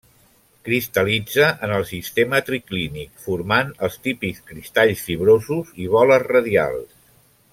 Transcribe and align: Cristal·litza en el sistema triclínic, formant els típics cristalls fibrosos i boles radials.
Cristal·litza 0.67 1.49
en 1.67 1.73
el 1.75 1.85
sistema 1.89 2.39
triclínic, 2.47 3.13
formant 3.27 3.69
els 3.89 3.99
típics 4.07 4.41
cristalls 4.49 5.05
fibrosos 5.11 5.77
i 5.85 5.91
boles 5.97 6.27
radials. 6.35 6.99